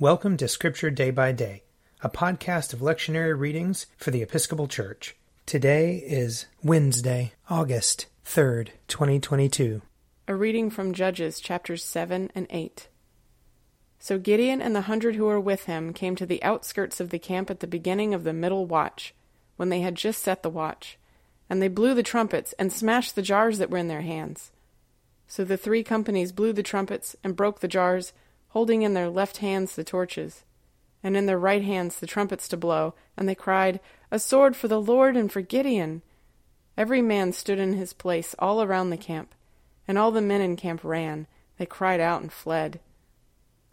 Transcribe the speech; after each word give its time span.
Welcome 0.00 0.36
to 0.36 0.46
Scripture 0.46 0.90
Day 0.90 1.10
by 1.10 1.32
Day, 1.32 1.64
a 2.02 2.08
podcast 2.08 2.72
of 2.72 2.78
lectionary 2.78 3.36
readings 3.36 3.86
for 3.96 4.12
the 4.12 4.22
Episcopal 4.22 4.68
Church. 4.68 5.16
Today 5.44 5.96
is 5.96 6.46
Wednesday, 6.62 7.32
August 7.50 8.06
3rd, 8.24 8.68
2022. 8.86 9.82
A 10.28 10.36
reading 10.36 10.70
from 10.70 10.94
Judges 10.94 11.40
chapters 11.40 11.82
7 11.82 12.30
and 12.32 12.46
8. 12.48 12.86
So 13.98 14.20
Gideon 14.20 14.62
and 14.62 14.76
the 14.76 14.82
hundred 14.82 15.16
who 15.16 15.24
were 15.24 15.40
with 15.40 15.64
him 15.64 15.92
came 15.92 16.14
to 16.14 16.26
the 16.26 16.44
outskirts 16.44 17.00
of 17.00 17.10
the 17.10 17.18
camp 17.18 17.50
at 17.50 17.58
the 17.58 17.66
beginning 17.66 18.14
of 18.14 18.22
the 18.22 18.32
middle 18.32 18.66
watch, 18.66 19.16
when 19.56 19.68
they 19.68 19.80
had 19.80 19.96
just 19.96 20.22
set 20.22 20.44
the 20.44 20.48
watch. 20.48 20.96
And 21.50 21.60
they 21.60 21.66
blew 21.66 21.94
the 21.94 22.04
trumpets 22.04 22.54
and 22.56 22.72
smashed 22.72 23.16
the 23.16 23.20
jars 23.20 23.58
that 23.58 23.68
were 23.68 23.78
in 23.78 23.88
their 23.88 24.02
hands. 24.02 24.52
So 25.26 25.42
the 25.42 25.56
three 25.56 25.82
companies 25.82 26.30
blew 26.30 26.52
the 26.52 26.62
trumpets 26.62 27.16
and 27.24 27.34
broke 27.34 27.58
the 27.58 27.66
jars 27.66 28.12
holding 28.48 28.82
in 28.82 28.94
their 28.94 29.08
left 29.08 29.38
hands 29.38 29.74
the 29.74 29.84
torches, 29.84 30.44
and 31.02 31.16
in 31.16 31.26
their 31.26 31.38
right 31.38 31.62
hands 31.62 31.98
the 31.98 32.06
trumpets 32.06 32.48
to 32.48 32.56
blow, 32.56 32.94
and 33.16 33.28
they 33.28 33.34
cried, 33.34 33.80
A 34.10 34.18
sword 34.18 34.56
for 34.56 34.68
the 34.68 34.80
Lord 34.80 35.16
and 35.16 35.30
for 35.30 35.40
Gideon! 35.40 36.02
Every 36.76 37.02
man 37.02 37.32
stood 37.32 37.58
in 37.58 37.72
his 37.72 37.92
place 37.92 38.34
all 38.38 38.62
around 38.62 38.90
the 38.90 38.96
camp, 38.96 39.34
and 39.86 39.98
all 39.98 40.10
the 40.10 40.20
men 40.20 40.40
in 40.40 40.56
camp 40.56 40.84
ran. 40.84 41.26
They 41.58 41.66
cried 41.66 42.00
out 42.00 42.22
and 42.22 42.32
fled. 42.32 42.80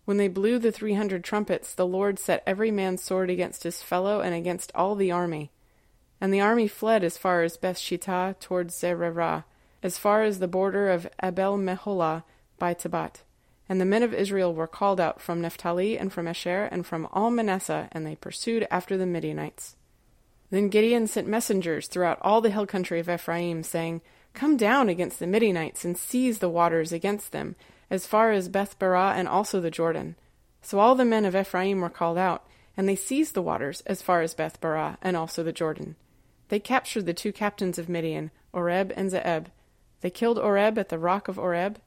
When 0.05 0.17
they 0.17 0.27
blew 0.27 0.59
the 0.59 0.71
three 0.71 0.93
hundred 0.93 1.23
trumpets, 1.23 1.73
the 1.73 1.85
Lord 1.85 2.19
set 2.19 2.43
every 2.45 2.71
man's 2.71 3.03
sword 3.03 3.29
against 3.29 3.63
his 3.63 3.81
fellow 3.81 4.21
and 4.21 4.33
against 4.35 4.71
all 4.75 4.95
the 4.95 5.11
army. 5.11 5.51
And 6.21 6.33
the 6.33 6.41
army 6.41 6.67
fled 6.67 7.03
as 7.03 7.17
far 7.17 7.43
as 7.43 7.57
Bethshittah 7.57 8.39
towards 8.39 8.79
Zererah, 8.79 9.43
as 9.83 9.97
far 9.97 10.23
as 10.23 10.39
the 10.39 10.47
border 10.47 10.89
of 10.89 11.07
Abel 11.21 11.57
Meholah 11.57 12.23
by 12.57 12.73
Tabbath. 12.73 13.23
And 13.67 13.81
the 13.81 13.85
men 13.85 14.03
of 14.03 14.13
Israel 14.13 14.53
were 14.53 14.67
called 14.67 14.99
out 14.99 15.21
from 15.21 15.41
Naphtali 15.41 15.97
and 15.97 16.13
from 16.13 16.27
Asher 16.27 16.69
and 16.71 16.85
from 16.85 17.07
all 17.11 17.31
Manasseh, 17.31 17.89
and 17.91 18.05
they 18.05 18.15
pursued 18.15 18.67
after 18.69 18.97
the 18.97 19.05
Midianites. 19.05 19.75
Then 20.51 20.69
Gideon 20.69 21.07
sent 21.07 21.27
messengers 21.27 21.87
throughout 21.87 22.19
all 22.21 22.41
the 22.41 22.51
hill 22.51 22.67
country 22.67 22.99
of 22.99 23.09
Ephraim, 23.09 23.63
saying, 23.63 24.01
Come 24.33 24.57
down 24.57 24.89
against 24.89 25.19
the 25.19 25.27
Midianites 25.27 25.83
and 25.83 25.97
seize 25.97 26.39
the 26.39 26.49
waters 26.49 26.91
against 26.91 27.31
them, 27.31 27.55
as 27.89 28.05
far 28.05 28.31
as 28.31 28.49
Bethbarah 28.49 29.15
and 29.15 29.27
also 29.27 29.59
the 29.59 29.71
Jordan. 29.71 30.15
So 30.61 30.79
all 30.79 30.95
the 30.95 31.05
men 31.05 31.25
of 31.25 31.35
Ephraim 31.35 31.81
were 31.81 31.89
called 31.89 32.17
out, 32.17 32.45
and 32.77 32.87
they 32.87 32.95
seized 32.95 33.33
the 33.33 33.41
waters 33.41 33.81
as 33.81 34.01
far 34.01 34.21
as 34.21 34.35
Bethbarah 34.35 34.97
and 35.01 35.15
also 35.15 35.43
the 35.43 35.53
Jordan. 35.53 35.95
They 36.49 36.59
captured 36.59 37.05
the 37.05 37.13
two 37.13 37.31
captains 37.31 37.79
of 37.79 37.89
Midian, 37.89 38.31
Oreb 38.53 38.91
and 38.95 39.09
Zeeb. 39.09 39.47
They 40.01 40.09
killed 40.09 40.37
Oreb 40.37 40.77
at 40.77 40.89
the 40.89 40.99
rock 40.99 41.27
of 41.27 41.39
Oreb, 41.39 41.79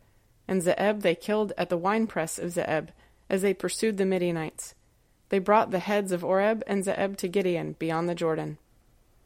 and 0.48 0.62
Zeeb 0.62 1.02
they 1.02 1.14
killed 1.14 1.52
at 1.56 1.68
the 1.68 1.76
winepress 1.76 2.38
of 2.38 2.52
Zeeb, 2.52 2.88
as 3.30 3.42
they 3.42 3.54
pursued 3.54 3.98
the 3.98 4.06
Midianites. 4.06 4.74
They 5.28 5.38
brought 5.38 5.70
the 5.70 5.78
heads 5.78 6.10
of 6.10 6.24
Oreb 6.24 6.62
and 6.66 6.82
Zeeb 6.82 7.16
to 7.18 7.28
Gideon 7.28 7.76
beyond 7.78 8.08
the 8.08 8.14
Jordan. 8.14 8.58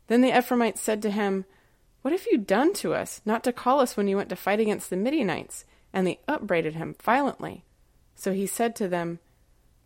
Then 0.08 0.20
the 0.20 0.36
Ephraimites 0.36 0.80
said 0.80 1.00
to 1.02 1.10
him, 1.10 1.44
What 2.02 2.12
have 2.12 2.26
you 2.30 2.38
done 2.38 2.74
to 2.74 2.92
us, 2.94 3.20
not 3.24 3.44
to 3.44 3.52
call 3.52 3.80
us 3.80 3.96
when 3.96 4.08
you 4.08 4.16
went 4.16 4.28
to 4.30 4.36
fight 4.36 4.60
against 4.60 4.90
the 4.90 4.96
Midianites? 4.96 5.64
And 5.92 6.06
they 6.06 6.18
upbraided 6.26 6.74
him 6.74 6.96
violently. 7.00 7.64
So 8.16 8.32
he 8.32 8.46
said 8.46 8.74
to 8.76 8.88
them, 8.88 9.20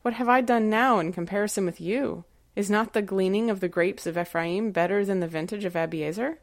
What 0.03 0.15
have 0.15 0.29
I 0.29 0.41
done 0.41 0.71
now 0.71 0.99
in 0.99 1.13
comparison 1.13 1.67
with 1.67 1.81
you? 1.81 2.25
Is 2.55 2.71
not 2.71 2.95
the 2.95 3.03
gleaning 3.03 3.51
of 3.51 3.61
the 3.61 3.69
grapes 3.69 4.07
of 4.07 4.17
Ephraim 4.17 4.71
better 4.71 5.05
than 5.05 5.21
the 5.21 5.29
vintage 5.29 5.67
of 5.67 5.75
Abiezer? 5.75 6.39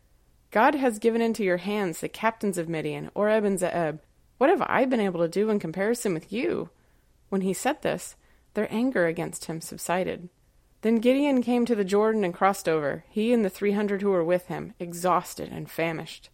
God 0.51 0.75
has 0.75 0.99
given 0.99 1.21
into 1.21 1.43
your 1.43 1.57
hands 1.57 1.99
the 1.99 2.07
captains 2.07 2.59
of 2.59 2.69
Midian, 2.69 3.09
Oreb 3.15 3.43
and 3.43 3.57
Zeeb, 3.57 3.99
what 4.43 4.49
have 4.49 4.67
I 4.67 4.83
been 4.83 4.99
able 4.99 5.21
to 5.21 5.29
do 5.29 5.49
in 5.49 5.57
comparison 5.57 6.13
with 6.13 6.33
you? 6.33 6.69
When 7.29 7.39
he 7.39 7.53
said 7.53 7.81
this, 7.81 8.17
their 8.55 8.67
anger 8.69 9.05
against 9.05 9.45
him 9.45 9.61
subsided. 9.61 10.27
Then 10.81 10.97
Gideon 10.97 11.41
came 11.41 11.65
to 11.65 11.75
the 11.75 11.85
Jordan 11.85 12.25
and 12.25 12.33
crossed 12.33 12.67
over, 12.67 13.05
he 13.07 13.31
and 13.31 13.45
the 13.45 13.49
three 13.49 13.71
hundred 13.71 14.01
who 14.01 14.09
were 14.09 14.21
with 14.21 14.47
him, 14.47 14.73
exhausted 14.81 15.47
and 15.49 15.71
famished. 15.71 16.29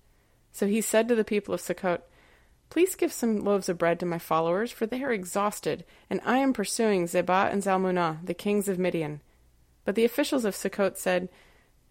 So 0.51 0.65
he 0.65 0.81
said 0.81 1.07
to 1.07 1.13
the 1.13 1.23
people 1.23 1.53
of 1.53 1.61
Sukkot, 1.61 2.01
Please 2.71 2.95
give 2.95 3.13
some 3.13 3.43
loaves 3.43 3.69
of 3.69 3.77
bread 3.77 3.99
to 3.99 4.07
my 4.07 4.17
followers, 4.17 4.71
for 4.71 4.87
they 4.87 5.03
are 5.03 5.11
exhausted, 5.11 5.85
and 6.09 6.19
I 6.25 6.39
am 6.39 6.51
pursuing 6.51 7.05
Zebah 7.05 7.53
and 7.53 7.61
Zalmunna, 7.61 8.25
the 8.25 8.33
kings 8.33 8.67
of 8.67 8.79
Midian. 8.79 9.21
But 9.85 9.93
the 9.93 10.05
officials 10.05 10.45
of 10.45 10.55
Sukkot 10.55 10.97
said, 10.97 11.29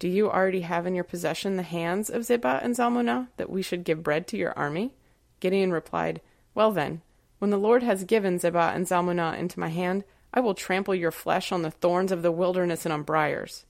Do 0.01 0.09
you 0.09 0.29
already 0.29 0.63
have 0.63 0.85
in 0.85 0.97
your 0.97 1.05
possession 1.05 1.55
the 1.55 1.63
hands 1.63 2.11
of 2.11 2.23
Zebah 2.23 2.65
and 2.65 2.75
Zalmunna, 2.75 3.29
that 3.37 3.51
we 3.51 3.63
should 3.63 3.85
give 3.85 4.03
bread 4.03 4.27
to 4.27 4.37
your 4.37 4.53
army? 4.59 4.95
Gideon 5.41 5.73
replied, 5.73 6.21
Well 6.55 6.73
then, 6.73 7.03
when 7.39 7.51
the 7.51 7.59
Lord 7.59 7.83
has 7.83 8.05
given 8.05 8.39
Zebah 8.39 8.75
and 8.75 8.87
Zalmunna 8.87 9.39
into 9.39 9.61
my 9.61 9.69
hand, 9.69 10.05
I 10.35 10.41
will 10.41 10.55
trample 10.55 10.95
your 10.95 11.13
flesh 11.13 11.53
on 11.53 11.63
the 11.63 11.71
thorns 11.71 12.13
of 12.13 12.23
the 12.23 12.33
wilderness 12.33 12.85
and 12.85 12.93
on 12.93 13.03
briers. 13.03 13.65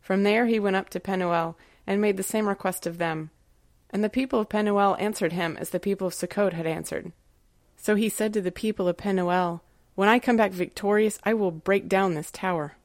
From 0.00 0.22
there 0.22 0.46
he 0.46 0.60
went 0.60 0.76
up 0.76 0.88
to 0.90 1.00
Penuel, 1.00 1.56
and 1.86 2.00
made 2.00 2.16
the 2.16 2.22
same 2.22 2.48
request 2.48 2.86
of 2.86 2.98
them. 2.98 3.30
And 3.90 4.04
the 4.04 4.08
people 4.08 4.40
of 4.40 4.48
Penuel 4.48 4.96
answered 5.00 5.32
him 5.32 5.56
as 5.56 5.70
the 5.70 5.80
people 5.80 6.06
of 6.06 6.14
Sukkot 6.14 6.52
had 6.52 6.66
answered. 6.66 7.12
So 7.76 7.94
he 7.94 8.08
said 8.08 8.32
to 8.34 8.40
the 8.40 8.52
people 8.52 8.88
of 8.88 8.96
Penuel, 8.96 9.62
When 9.94 10.08
I 10.08 10.18
come 10.18 10.36
back 10.36 10.52
victorious, 10.52 11.18
I 11.24 11.34
will 11.34 11.50
break 11.50 11.88
down 11.88 12.14
this 12.14 12.30
tower. 12.30 12.76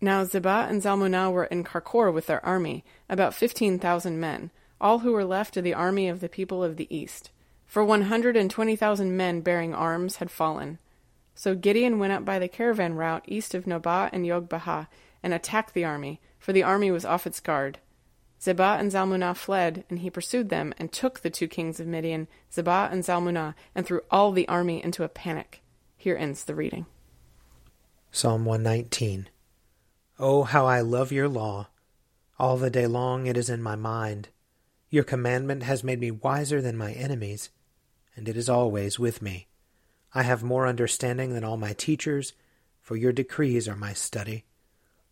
Now 0.00 0.24
Zebah 0.24 0.68
and 0.68 0.82
Zalmunna 0.82 1.32
were 1.32 1.44
in 1.44 1.64
Karkor 1.64 2.12
with 2.12 2.26
their 2.26 2.44
army, 2.44 2.84
about 3.08 3.34
fifteen 3.34 3.78
thousand 3.78 4.20
men, 4.20 4.50
all 4.80 5.00
who 5.00 5.12
were 5.12 5.24
left 5.24 5.56
of 5.56 5.64
the 5.64 5.74
army 5.74 6.08
of 6.08 6.20
the 6.20 6.28
people 6.28 6.62
of 6.62 6.76
the 6.76 6.94
east 6.94 7.30
for 7.72 7.82
one 7.82 8.02
hundred 8.02 8.36
and 8.36 8.50
twenty 8.50 8.76
thousand 8.76 9.16
men 9.16 9.40
bearing 9.40 9.72
arms 9.72 10.16
had 10.16 10.30
fallen. 10.30 10.78
So 11.34 11.54
Gideon 11.54 11.98
went 11.98 12.12
up 12.12 12.22
by 12.22 12.38
the 12.38 12.46
caravan 12.46 12.96
route 12.96 13.24
east 13.26 13.54
of 13.54 13.64
Nobah 13.64 14.10
and 14.12 14.26
Yogbahah, 14.26 14.88
and 15.22 15.32
attacked 15.32 15.72
the 15.72 15.82
army, 15.82 16.20
for 16.38 16.52
the 16.52 16.62
army 16.62 16.90
was 16.90 17.06
off 17.06 17.26
its 17.26 17.40
guard. 17.40 17.78
Zebah 18.38 18.78
and 18.78 18.92
Zalmunna 18.92 19.34
fled, 19.34 19.84
and 19.88 20.00
he 20.00 20.10
pursued 20.10 20.50
them, 20.50 20.74
and 20.76 20.92
took 20.92 21.20
the 21.20 21.30
two 21.30 21.48
kings 21.48 21.80
of 21.80 21.86
Midian, 21.86 22.28
Zebah 22.52 22.92
and 22.92 23.02
Zalmunna, 23.02 23.54
and 23.74 23.86
threw 23.86 24.02
all 24.10 24.32
the 24.32 24.46
army 24.48 24.84
into 24.84 25.02
a 25.02 25.08
panic. 25.08 25.62
Here 25.96 26.18
ends 26.18 26.44
the 26.44 26.54
reading. 26.54 26.84
Psalm 28.10 28.44
119 28.44 29.30
Oh, 30.18 30.42
how 30.42 30.66
I 30.66 30.82
love 30.82 31.10
your 31.10 31.26
law! 31.26 31.68
All 32.38 32.58
the 32.58 32.68
day 32.68 32.86
long 32.86 33.26
it 33.26 33.38
is 33.38 33.48
in 33.48 33.62
my 33.62 33.76
mind. 33.76 34.28
Your 34.90 35.04
commandment 35.04 35.62
has 35.62 35.82
made 35.82 36.00
me 36.00 36.10
wiser 36.10 36.60
than 36.60 36.76
my 36.76 36.92
enemies 36.92 37.48
and 38.16 38.28
it 38.28 38.36
is 38.36 38.48
always 38.48 38.98
with 38.98 39.22
me. 39.22 39.46
I 40.14 40.22
have 40.22 40.42
more 40.42 40.66
understanding 40.66 41.32
than 41.32 41.44
all 41.44 41.56
my 41.56 41.72
teachers, 41.72 42.34
for 42.80 42.96
your 42.96 43.12
decrees 43.12 43.68
are 43.68 43.76
my 43.76 43.92
study. 43.92 44.44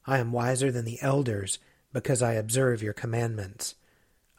I 0.07 0.19
am 0.19 0.33
wiser 0.33 0.71
than 0.71 0.85
the 0.85 1.01
elders, 1.01 1.59
because 1.93 2.23
I 2.23 2.35
observe 2.35 2.83
your 2.83 2.93
commandments. 2.93 3.75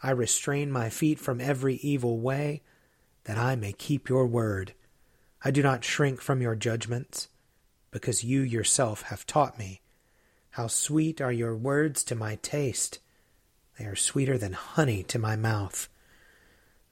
I 0.04 0.12
restrain 0.12 0.72
my 0.72 0.90
feet 0.90 1.20
from 1.20 1.42
every 1.42 1.76
evil 1.76 2.20
way, 2.20 2.62
that 3.26 3.38
I 3.38 3.56
may 3.56 3.74
keep 3.74 4.10
your 4.10 4.26
word. 4.26 4.74
I 5.44 5.52
do 5.52 5.64
not 5.64 5.84
shrink 5.84 6.22
from 6.22 6.42
your 6.42 6.56
judgments, 6.56 7.28
because 7.92 8.24
you 8.24 8.42
yourself 8.42 9.04
have 9.04 9.26
taught 9.26 9.60
me. 9.60 9.82
How 10.52 10.68
sweet 10.68 11.22
are 11.22 11.32
your 11.32 11.56
words 11.56 12.04
to 12.06 12.16
my 12.16 12.36
taste! 12.42 13.00
They 13.80 13.86
are 13.86 13.96
sweeter 13.96 14.38
than 14.38 14.54
honey 14.54 15.02
to 15.04 15.18
my 15.18 15.36
mouth. 15.36 15.88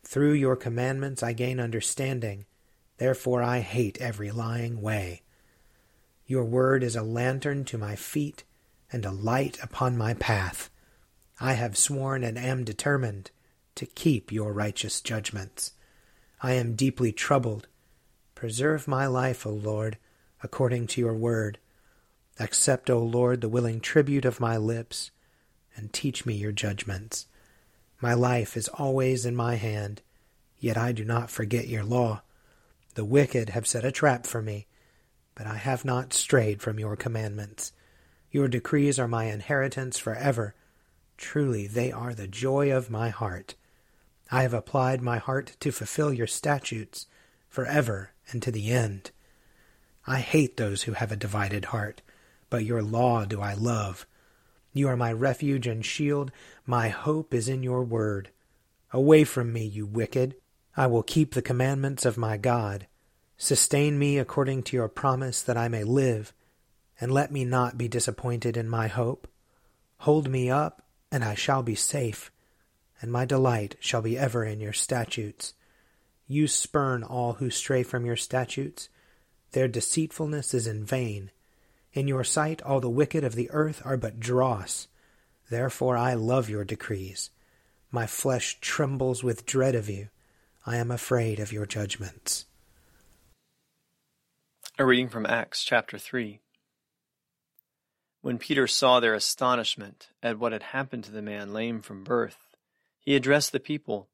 Through 0.09 0.33
your 0.33 0.55
commandments 0.55 1.21
I 1.21 1.33
gain 1.33 1.59
understanding. 1.59 2.47
Therefore 2.97 3.43
I 3.43 3.59
hate 3.59 4.01
every 4.01 4.31
lying 4.31 4.81
way. 4.81 5.21
Your 6.25 6.45
word 6.45 6.81
is 6.81 6.95
a 6.95 7.03
lantern 7.03 7.63
to 7.65 7.77
my 7.77 7.95
feet 7.95 8.43
and 8.91 9.05
a 9.05 9.11
light 9.11 9.59
upon 9.61 9.99
my 9.99 10.15
path. 10.15 10.71
I 11.39 11.53
have 11.53 11.77
sworn 11.77 12.23
and 12.23 12.39
am 12.39 12.63
determined 12.63 13.29
to 13.75 13.85
keep 13.85 14.31
your 14.31 14.51
righteous 14.51 14.99
judgments. 14.99 15.73
I 16.41 16.53
am 16.53 16.75
deeply 16.75 17.11
troubled. 17.11 17.67
Preserve 18.33 18.87
my 18.87 19.05
life, 19.05 19.45
O 19.45 19.51
Lord, 19.51 19.99
according 20.41 20.87
to 20.87 21.01
your 21.01 21.13
word. 21.13 21.59
Accept, 22.39 22.89
O 22.89 22.97
Lord, 22.97 23.41
the 23.41 23.49
willing 23.49 23.79
tribute 23.79 24.25
of 24.25 24.39
my 24.39 24.57
lips, 24.57 25.11
and 25.75 25.93
teach 25.93 26.25
me 26.25 26.33
your 26.33 26.51
judgments. 26.51 27.27
My 28.01 28.13
life 28.13 28.55
is 28.55 28.69
always 28.69 29.25
in 29.25 29.35
my 29.35 29.55
hand, 29.55 30.01
yet 30.59 30.77
I 30.77 30.91
do 30.91 31.03
not 31.03 31.29
forget 31.29 31.67
your 31.67 31.83
law. 31.83 32.21
The 32.95 33.05
wicked 33.05 33.49
have 33.49 33.67
set 33.67 33.83
a 33.83 33.91
trap 33.91 34.25
for 34.25 34.41
me, 34.41 34.67
but 35.35 35.45
I 35.47 35.55
have 35.55 35.83
not 35.83 36.13
strayed 36.13 36.61
from 36.61 36.79
your 36.79 36.95
commandments. 36.95 37.73
Your 38.31 38.47
decrees 38.47 38.99
are 38.99 39.07
my 39.07 39.25
inheritance 39.25 39.97
forever. 39.97 40.55
Truly, 41.17 41.67
they 41.67 41.91
are 41.91 42.13
the 42.13 42.27
joy 42.27 42.71
of 42.71 42.89
my 42.89 43.09
heart. 43.09 43.55
I 44.31 44.43
have 44.43 44.53
applied 44.53 45.01
my 45.01 45.17
heart 45.17 45.57
to 45.59 45.71
fulfill 45.71 46.13
your 46.13 46.27
statutes 46.27 47.07
forever 47.49 48.11
and 48.31 48.41
to 48.43 48.51
the 48.51 48.71
end. 48.71 49.11
I 50.05 50.19
hate 50.19 50.57
those 50.57 50.83
who 50.83 50.93
have 50.93 51.11
a 51.11 51.17
divided 51.17 51.65
heart, 51.65 52.01
but 52.49 52.63
your 52.63 52.81
law 52.81 53.25
do 53.25 53.41
I 53.41 53.53
love. 53.53 54.05
You 54.73 54.87
are 54.87 54.97
my 54.97 55.11
refuge 55.11 55.67
and 55.67 55.85
shield. 55.85 56.31
My 56.65 56.89
hope 56.89 57.33
is 57.33 57.49
in 57.49 57.63
your 57.63 57.83
word. 57.83 58.29
Away 58.91 59.23
from 59.23 59.51
me, 59.53 59.65
you 59.65 59.85
wicked. 59.85 60.35
I 60.77 60.87
will 60.87 61.03
keep 61.03 61.33
the 61.33 61.41
commandments 61.41 62.05
of 62.05 62.17
my 62.17 62.37
God. 62.37 62.87
Sustain 63.37 63.97
me 63.97 64.17
according 64.17 64.63
to 64.63 64.75
your 64.75 64.87
promise, 64.87 65.41
that 65.41 65.57
I 65.57 65.67
may 65.67 65.83
live 65.83 66.33
and 66.99 67.11
let 67.11 67.31
me 67.31 67.45
not 67.45 67.77
be 67.77 67.87
disappointed 67.87 68.57
in 68.57 68.67
my 68.67 68.87
hope. 68.87 69.27
Hold 69.99 70.29
me 70.29 70.49
up, 70.49 70.83
and 71.11 71.23
I 71.23 71.35
shall 71.35 71.63
be 71.63 71.75
safe, 71.75 72.31
and 73.01 73.11
my 73.11 73.25
delight 73.25 73.75
shall 73.79 74.01
be 74.01 74.17
ever 74.17 74.43
in 74.43 74.59
your 74.59 74.73
statutes. 74.73 75.53
You 76.27 76.47
spurn 76.47 77.03
all 77.03 77.33
who 77.33 77.49
stray 77.49 77.83
from 77.83 78.05
your 78.05 78.17
statutes. 78.17 78.89
Their 79.51 79.67
deceitfulness 79.67 80.53
is 80.53 80.67
in 80.67 80.83
vain. 80.83 81.31
In 81.93 82.07
your 82.07 82.23
sight 82.23 82.61
all 82.61 82.79
the 82.79 82.89
wicked 82.89 83.23
of 83.23 83.35
the 83.35 83.49
earth 83.51 83.81
are 83.83 83.97
but 83.97 84.19
dross. 84.19 84.87
Therefore 85.49 85.97
I 85.97 86.13
love 86.13 86.49
your 86.49 86.63
decrees. 86.63 87.31
My 87.91 88.05
flesh 88.05 88.59
trembles 88.61 89.23
with 89.23 89.45
dread 89.45 89.75
of 89.75 89.89
you. 89.89 90.09
I 90.65 90.77
am 90.77 90.91
afraid 90.91 91.39
of 91.39 91.51
your 91.51 91.65
judgments. 91.65 92.45
A 94.77 94.85
reading 94.85 95.09
from 95.09 95.25
Acts 95.25 95.63
chapter 95.63 95.97
3. 95.97 96.39
When 98.21 98.37
Peter 98.37 98.67
saw 98.67 98.99
their 98.99 99.13
astonishment 99.13 100.09
at 100.21 100.37
what 100.37 100.51
had 100.51 100.63
happened 100.63 101.05
to 101.05 101.11
the 101.11 101.21
man 101.21 101.53
lame 101.53 101.81
from 101.81 102.03
birth, 102.03 102.55
he 102.99 103.15
addressed 103.15 103.51
the 103.51 103.59
people 103.59 104.09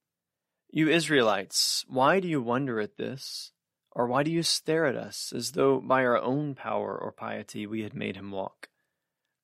You 0.71 0.87
Israelites, 0.87 1.83
why 1.87 2.19
do 2.19 2.27
you 2.27 2.41
wonder 2.41 2.79
at 2.79 2.97
this? 2.97 3.51
Or 3.95 4.07
why 4.07 4.23
do 4.23 4.31
you 4.31 4.43
stare 4.43 4.85
at 4.85 4.97
us 4.97 5.31
as 5.33 5.53
though 5.53 5.79
by 5.79 6.03
our 6.03 6.21
own 6.21 6.53
power 6.53 6.97
or 6.97 7.13
piety 7.13 7.65
we 7.65 7.83
had 7.83 7.95
made 7.95 8.17
him 8.17 8.29
walk? 8.29 8.67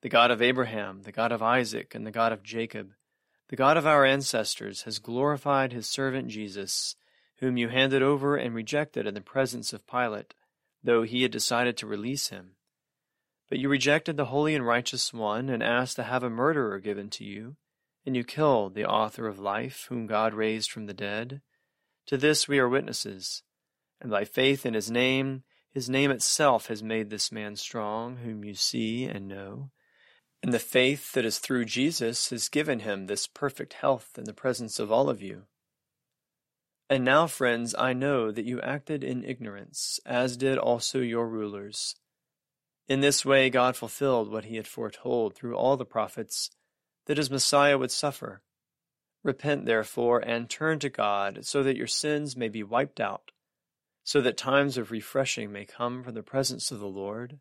The 0.01 0.09
God 0.09 0.29
of 0.29 0.41
Abraham, 0.41 1.03
the 1.03 1.13
God 1.13 1.31
of 1.31 1.41
Isaac, 1.41 1.95
and 1.95 2.05
the 2.05 2.11
God 2.11 2.33
of 2.33 2.43
Jacob, 2.43 2.91
the 3.47 3.55
God 3.55 3.77
of 3.77 3.87
our 3.87 4.03
ancestors, 4.05 4.81
has 4.81 4.99
glorified 4.99 5.71
his 5.71 5.87
servant 5.87 6.27
Jesus, 6.27 6.95
whom 7.37 7.55
you 7.55 7.69
handed 7.69 8.03
over 8.03 8.35
and 8.35 8.53
rejected 8.53 9.07
in 9.07 9.13
the 9.13 9.21
presence 9.21 9.71
of 9.71 9.87
Pilate, 9.87 10.33
though 10.83 11.03
he 11.03 11.21
had 11.21 11.31
decided 11.31 11.77
to 11.77 11.87
release 11.87 12.27
him. 12.27 12.55
But 13.49 13.59
you 13.59 13.69
rejected 13.69 14.17
the 14.17 14.25
holy 14.25 14.53
and 14.53 14.65
righteous 14.65 15.13
one, 15.13 15.49
and 15.49 15.63
asked 15.63 15.95
to 15.95 16.03
have 16.03 16.23
a 16.23 16.29
murderer 16.29 16.79
given 16.79 17.09
to 17.11 17.23
you, 17.23 17.55
and 18.05 18.17
you 18.17 18.23
killed 18.23 18.73
the 18.73 18.85
author 18.85 19.27
of 19.27 19.39
life, 19.39 19.85
whom 19.87 20.07
God 20.07 20.33
raised 20.33 20.71
from 20.71 20.87
the 20.87 20.93
dead. 20.93 21.41
To 22.07 22.17
this 22.17 22.47
we 22.47 22.59
are 22.59 22.67
witnesses. 22.67 23.43
And 24.01 24.09
by 24.09 24.25
faith 24.25 24.65
in 24.65 24.73
his 24.73 24.89
name, 24.89 25.43
his 25.71 25.89
name 25.89 26.11
itself 26.11 26.67
has 26.67 26.81
made 26.81 27.09
this 27.09 27.31
man 27.31 27.55
strong, 27.55 28.17
whom 28.17 28.43
you 28.43 28.55
see 28.55 29.05
and 29.05 29.27
know. 29.27 29.69
And 30.43 30.51
the 30.51 30.59
faith 30.59 31.13
that 31.13 31.23
is 31.23 31.37
through 31.37 31.65
Jesus 31.65 32.31
has 32.31 32.49
given 32.49 32.79
him 32.79 33.05
this 33.05 33.27
perfect 33.27 33.73
health 33.73 34.17
in 34.17 34.23
the 34.23 34.33
presence 34.33 34.79
of 34.79 34.91
all 34.91 35.09
of 35.09 35.21
you. 35.21 35.43
And 36.89 37.05
now, 37.05 37.27
friends, 37.27 37.75
I 37.77 37.93
know 37.93 38.31
that 38.31 38.43
you 38.43 38.59
acted 38.59 39.03
in 39.03 39.23
ignorance, 39.23 39.99
as 40.05 40.35
did 40.35 40.57
also 40.57 40.99
your 40.99 41.27
rulers. 41.27 41.95
In 42.89 42.99
this 42.99 43.23
way, 43.23 43.49
God 43.49 43.77
fulfilled 43.77 44.29
what 44.29 44.45
he 44.45 44.57
had 44.57 44.67
foretold 44.67 45.35
through 45.35 45.55
all 45.55 45.77
the 45.77 45.85
prophets 45.85 46.49
that 47.05 47.17
his 47.17 47.31
Messiah 47.31 47.77
would 47.77 47.91
suffer. 47.91 48.41
Repent, 49.23 49.65
therefore, 49.65 50.19
and 50.19 50.49
turn 50.49 50.79
to 50.79 50.89
God, 50.89 51.45
so 51.45 51.63
that 51.63 51.77
your 51.77 51.87
sins 51.87 52.35
may 52.35 52.49
be 52.49 52.63
wiped 52.63 52.99
out, 52.99 53.31
so 54.03 54.21
that 54.21 54.37
times 54.37 54.77
of 54.77 54.91
refreshing 54.91 55.51
may 55.51 55.65
come 55.65 56.03
from 56.03 56.13
the 56.13 56.23
presence 56.23 56.71
of 56.71 56.79
the 56.79 56.87
Lord, 56.87 57.39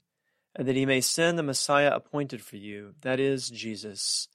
and 0.55 0.67
that 0.67 0.77
he 0.77 0.87
may 0.87 1.01
send 1.01 1.39
the 1.39 1.43
Messiah 1.43 1.93
appointed 1.95 2.43
for 2.43 2.57
you, 2.57 2.95
that 3.03 3.21
is, 3.21 3.49
Jesus, 3.51 4.29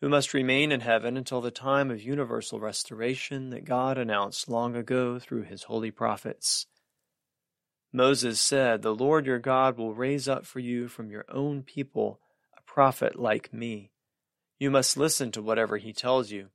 who 0.00 0.08
must 0.08 0.34
remain 0.34 0.72
in 0.72 0.80
heaven 0.80 1.16
until 1.16 1.40
the 1.40 1.50
time 1.50 1.90
of 1.90 2.02
universal 2.02 2.60
restoration 2.60 3.50
that 3.50 3.64
God 3.64 3.96
announced 3.96 4.48
long 4.48 4.76
ago 4.76 5.18
through 5.18 5.44
his 5.44 5.64
holy 5.64 5.90
prophets. 5.90 6.66
Moses 7.92 8.40
said, 8.40 8.82
The 8.82 8.94
Lord 8.94 9.24
your 9.24 9.38
God 9.38 9.78
will 9.78 9.94
raise 9.94 10.28
up 10.28 10.44
for 10.44 10.58
you 10.58 10.88
from 10.88 11.10
your 11.10 11.24
own 11.28 11.62
people 11.62 12.20
a 12.58 12.60
prophet 12.62 13.18
like 13.18 13.52
me. 13.52 13.92
You 14.58 14.70
must 14.70 14.96
listen 14.96 15.30
to 15.32 15.42
whatever 15.42 15.76
he 15.76 15.92
tells 15.92 16.32
you. 16.32 16.48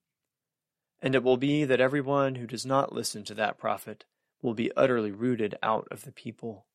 And 1.02 1.16
it 1.16 1.24
will 1.24 1.38
be 1.38 1.64
that 1.64 1.80
everyone 1.80 2.36
who 2.36 2.46
does 2.46 2.66
not 2.66 2.94
listen 2.94 3.24
to 3.24 3.34
that 3.36 3.58
prophet 3.58 4.04
will 4.42 4.54
be 4.54 4.72
utterly 4.76 5.12
rooted 5.12 5.56
out 5.62 5.88
of 5.92 6.04
the 6.04 6.12
people. 6.12 6.66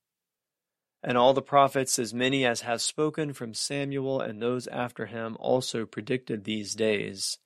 And 1.02 1.18
all 1.18 1.34
the 1.34 1.42
prophets, 1.42 1.98
as 1.98 2.14
many 2.14 2.46
as 2.46 2.62
have 2.62 2.80
spoken 2.80 3.32
from 3.32 3.52
Samuel 3.52 4.20
and 4.20 4.40
those 4.40 4.66
after 4.68 5.06
him, 5.06 5.36
also 5.38 5.84
predicted 5.84 6.44
these 6.44 6.74
days. 6.74 7.38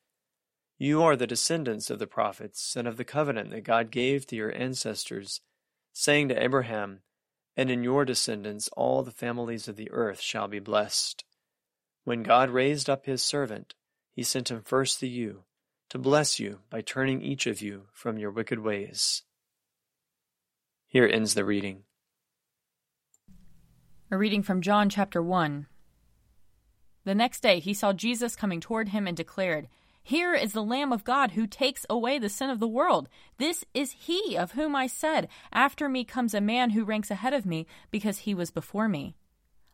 You 0.79 1.03
are 1.03 1.17
the 1.17 1.27
descendants 1.27 1.91
of 1.91 1.99
the 1.99 2.07
prophets 2.07 2.77
and 2.77 2.87
of 2.87 2.97
the 2.97 3.05
covenant 3.05 3.51
that 3.51 3.65
God 3.65 3.91
gave 3.91 4.27
to 4.27 4.37
your 4.37 4.55
ancestors, 4.55 5.41
saying 5.93 6.29
to 6.29 6.41
Abraham, 6.41 7.01
and 7.57 7.69
in 7.69 7.83
your 7.83 8.05
descendants 8.05 8.69
all 8.77 9.03
the 9.03 9.11
families 9.11 9.67
of 9.67 9.75
the 9.75 9.91
earth 9.91 10.21
shall 10.21 10.47
be 10.47 10.61
blessed. 10.61 11.25
When 12.05 12.23
God 12.23 12.51
raised 12.51 12.89
up 12.89 13.07
his 13.07 13.23
servant, 13.23 13.75
he 14.13 14.23
sent 14.23 14.53
him 14.53 14.63
first 14.63 15.01
to 15.01 15.09
you, 15.09 15.43
to 15.91 15.99
bless 15.99 16.39
you 16.39 16.61
by 16.71 16.81
turning 16.81 17.23
each 17.23 17.49
of 17.49 17.61
you 17.61 17.89
from 17.93 18.19
your 18.19 18.31
wicked 18.31 18.61
ways. 18.61 19.25
Here 20.91 21.07
ends 21.07 21.35
the 21.35 21.45
reading. 21.45 21.83
A 24.11 24.17
reading 24.17 24.43
from 24.43 24.63
John 24.63 24.89
chapter 24.89 25.23
1. 25.23 25.67
The 27.05 27.15
next 27.15 27.41
day 27.41 27.61
he 27.61 27.75
saw 27.75 27.93
Jesus 27.93 28.35
coming 28.35 28.59
toward 28.59 28.89
him 28.89 29.07
and 29.07 29.15
declared, 29.15 29.69
here 30.03 30.33
is 30.33 30.55
the 30.55 30.63
Lamb 30.63 30.91
of 30.91 31.05
God 31.05 31.33
who 31.33 31.47
takes 31.47 31.85
away 31.91 32.19
the 32.19 32.31
sin 32.31 32.49
of 32.49 32.61
the 32.61 32.67
world. 32.67 33.11
This 33.37 33.63
is 33.75 33.93
he 33.93 34.39
of 34.39 34.53
whom 34.53 34.75
I 34.75 34.87
said, 34.87 35.29
After 35.53 35.87
me 35.87 36.03
comes 36.03 36.33
a 36.33 36.41
man 36.41 36.71
who 36.71 36.87
ranks 36.87 37.11
ahead 37.11 37.35
of 37.35 37.45
me, 37.45 37.67
because 37.91 38.21
he 38.21 38.35
was 38.35 38.51
before 38.51 38.89
me. 38.89 39.17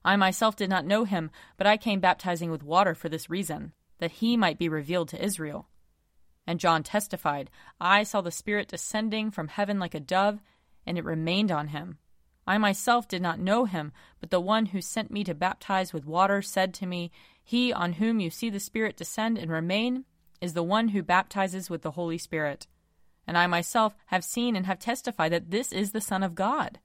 I 0.05 0.17
myself 0.17 0.57
did 0.57 0.69
not 0.69 0.85
know 0.85 1.05
him, 1.05 1.31
but 1.57 1.69
I 1.69 1.77
came 1.77 2.01
baptizing 2.01 2.51
with 2.51 2.65
water 2.65 2.97
for 2.97 3.09
this 3.09 3.31
reason, 3.31 3.75
that 3.99 4.11
he 4.11 4.37
might 4.37 4.59
be 4.59 4.69
revealed 4.69 5.09
to 5.11 5.25
Israel. 5.25 5.69
And 6.49 6.59
John 6.59 6.83
testified, 6.83 7.49
I 7.81 8.03
saw 8.03 8.21
the 8.21 8.33
Spirit 8.33 8.67
descending 8.67 9.31
from 9.31 9.47
heaven 9.47 9.79
like 9.79 9.95
a 9.95 10.01
dove, 10.01 10.41
and 10.87 10.99
it 10.99 11.05
remained 11.05 11.51
on 11.51 11.69
him. 11.69 11.99
I 12.47 12.59
myself 12.59 13.09
did 13.09 13.23
not 13.23 13.39
know 13.39 13.65
him, 13.65 13.93
but 14.21 14.31
the 14.31 14.41
one 14.41 14.67
who 14.67 14.81
sent 14.81 15.11
me 15.11 15.25
to 15.25 15.35
baptize 15.35 15.93
with 15.93 16.07
water 16.07 16.43
said 16.43 16.75
to 16.75 16.87
me, 16.87 17.11
He 17.43 17.73
on 17.73 17.95
whom 17.95 18.21
you 18.21 18.31
see 18.31 18.51
the 18.51 18.61
Spirit 18.61 18.97
descend 18.97 19.39
and 19.39 19.51
remain, 19.51 20.05
is 20.41 20.53
the 20.53 20.63
one 20.63 20.89
who 20.89 21.03
baptizes 21.03 21.71
with 21.71 21.83
the 21.83 21.93
Holy 21.93 22.19
Spirit. 22.19 22.67
And 23.27 23.39
I 23.39 23.47
myself 23.47 23.95
have 24.07 24.25
seen 24.25 24.57
and 24.57 24.67
have 24.67 24.79
testified 24.79 25.33
that 25.33 25.51
this 25.51 25.73
is 25.73 25.93
the 25.93 26.03
Son 26.03 26.23
of 26.23 26.35
God. 26.35 26.81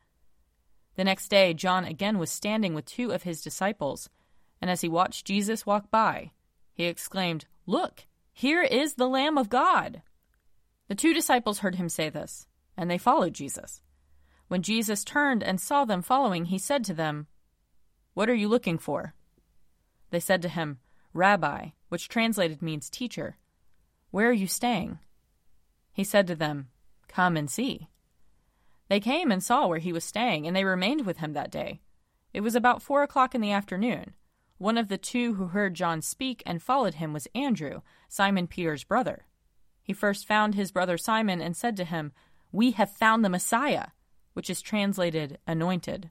The 0.96 1.04
next 1.04 1.28
day, 1.28 1.54
John 1.54 1.84
again 1.84 2.18
was 2.18 2.30
standing 2.30 2.74
with 2.74 2.86
two 2.86 3.12
of 3.12 3.24
his 3.24 3.42
disciples, 3.42 4.10
and 4.62 4.72
as 4.72 4.82
he 4.82 4.90
watched 4.90 5.26
Jesus 5.26 5.66
walk 5.66 5.92
by, 5.92 6.32
he 6.74 6.86
exclaimed, 6.86 7.46
Look, 7.66 8.06
here 8.32 8.64
is 8.64 8.94
the 8.94 9.10
Lamb 9.10 9.38
of 9.38 9.50
God. 9.50 10.02
The 10.88 10.96
two 10.96 11.14
disciples 11.14 11.60
heard 11.60 11.76
him 11.76 11.90
say 11.90 12.10
this, 12.10 12.48
and 12.78 12.90
they 12.90 12.98
followed 12.98 13.34
Jesus. 13.34 13.82
When 14.50 14.64
Jesus 14.64 15.04
turned 15.04 15.44
and 15.44 15.62
saw 15.62 15.86
them 15.86 16.02
following, 16.02 16.46
he 16.46 16.58
said 16.58 16.84
to 16.86 16.94
them, 16.94 17.28
What 18.16 18.30
are 18.30 18.36
you 18.36 18.50
looking 18.50 18.80
for? 18.80 19.14
They 20.10 20.20
said 20.20 20.42
to 20.42 20.50
him, 20.50 20.80
Rabbi, 21.14 21.70
which 21.90 22.10
translated 22.10 22.62
means 22.62 22.90
teacher. 22.90 23.38
Where 24.10 24.28
are 24.28 24.34
you 24.34 24.48
staying? 24.48 24.98
He 25.94 26.04
said 26.04 26.26
to 26.28 26.36
them, 26.36 26.70
Come 27.08 27.38
and 27.38 27.50
see. 27.50 27.90
They 28.88 29.00
came 29.00 29.32
and 29.32 29.44
saw 29.44 29.68
where 29.68 29.78
he 29.78 29.94
was 29.94 30.04
staying, 30.04 30.48
and 30.48 30.56
they 30.56 30.66
remained 30.66 31.06
with 31.06 31.18
him 31.18 31.34
that 31.34 31.52
day. 31.52 31.82
It 32.34 32.42
was 32.42 32.56
about 32.56 32.82
four 32.82 33.04
o'clock 33.04 33.36
in 33.36 33.42
the 33.42 33.52
afternoon. 33.52 34.14
One 34.58 34.80
of 34.80 34.88
the 34.88 34.98
two 34.98 35.36
who 35.36 35.48
heard 35.48 35.76
John 35.76 36.02
speak 36.02 36.42
and 36.44 36.62
followed 36.62 36.96
him 36.96 37.14
was 37.14 37.28
Andrew, 37.36 37.82
Simon 38.08 38.48
Peter's 38.48 38.84
brother. 38.84 39.26
He 39.84 39.94
first 39.94 40.28
found 40.28 40.56
his 40.56 40.72
brother 40.72 40.98
Simon 40.98 41.40
and 41.40 41.56
said 41.56 41.78
to 41.78 41.84
him, 41.84 42.14
We 42.52 42.72
have 42.72 42.90
found 42.90 43.24
the 43.24 43.30
Messiah, 43.30 43.90
which 44.34 44.50
is 44.50 44.62
translated 44.62 45.38
anointed. 45.48 46.10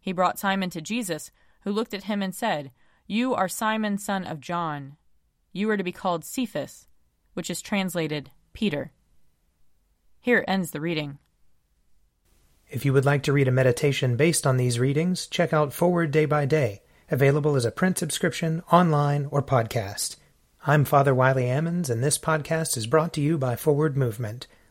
He 0.00 0.12
brought 0.12 0.38
Simon 0.38 0.70
to 0.70 0.80
Jesus, 0.80 1.30
who 1.62 1.72
looked 1.72 1.94
at 1.94 2.04
him 2.04 2.22
and 2.22 2.34
said, 2.34 2.72
You 3.06 3.34
are 3.34 3.48
Simon, 3.48 3.98
son 3.98 4.24
of 4.24 4.40
John. 4.40 4.96
You 5.52 5.70
are 5.70 5.76
to 5.76 5.84
be 5.84 5.92
called 5.92 6.24
Cephas 6.24 6.86
which 7.34 7.50
is 7.50 7.62
translated 7.62 8.30
Peter. 8.52 8.92
Here 10.20 10.44
ends 10.46 10.70
the 10.70 10.80
reading. 10.80 11.18
If 12.70 12.84
you 12.84 12.92
would 12.92 13.04
like 13.04 13.22
to 13.24 13.32
read 13.32 13.48
a 13.48 13.52
meditation 13.52 14.16
based 14.16 14.46
on 14.46 14.56
these 14.56 14.78
readings, 14.78 15.26
check 15.26 15.52
out 15.52 15.72
Forward 15.72 16.10
Day 16.10 16.24
by 16.24 16.46
Day, 16.46 16.82
available 17.10 17.56
as 17.56 17.64
a 17.64 17.70
print 17.70 17.98
subscription, 17.98 18.62
online, 18.70 19.26
or 19.30 19.42
podcast. 19.42 20.16
I'm 20.64 20.84
Father 20.84 21.14
Wiley 21.14 21.44
Ammons, 21.44 21.90
and 21.90 22.02
this 22.02 22.18
podcast 22.18 22.76
is 22.76 22.86
brought 22.86 23.12
to 23.14 23.20
you 23.20 23.36
by 23.36 23.56
Forward 23.56 23.96
Movement. 23.96 24.46